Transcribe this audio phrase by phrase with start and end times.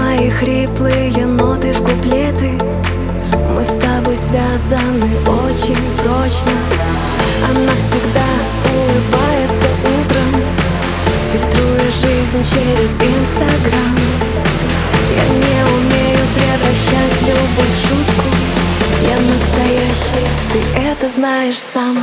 [0.00, 2.52] Мои хриплые ноты в куплеты.
[3.54, 6.52] Мы с тобой связаны очень прочно.
[7.50, 8.30] Она всегда
[8.72, 10.42] улыбается утром
[11.30, 13.96] Фильтруя жизнь через Инстаграм.
[15.16, 18.28] Я не умею превращать любовь в шутку.
[19.06, 21.98] Я настоящий, ты это знаешь сам.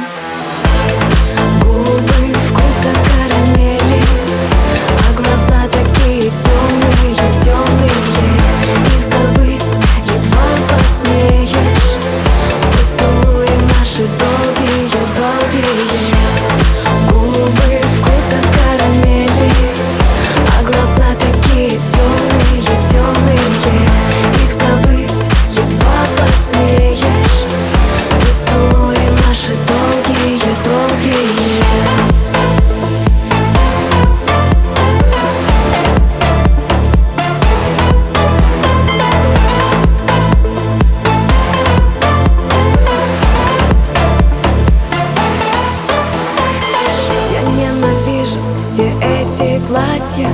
[49.01, 50.29] Эти платья.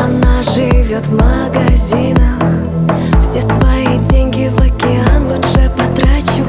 [0.00, 2.42] Она живет в магазинах.
[3.20, 6.44] Все свои деньги в океан лучше потрачу.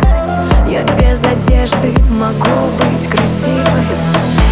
[0.67, 3.87] Я без одежды могу быть красивой.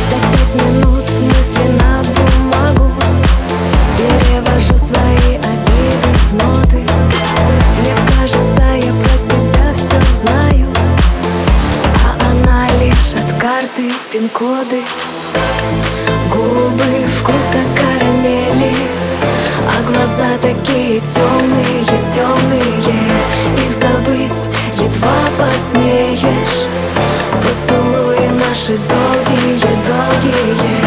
[0.10, 2.92] За пять минут мысли на бумагу.
[3.98, 6.84] Перевожу свои обиды в ноты.
[7.82, 10.68] Мне кажется, я про тебя все знаю.
[12.04, 14.82] А она лишь от карты пин-коды
[22.14, 22.62] темные,
[23.58, 26.68] Их забыть едва посмеешь.
[27.42, 30.85] Поцелуи наши долгие, долгие